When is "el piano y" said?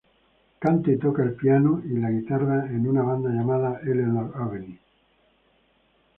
1.21-1.89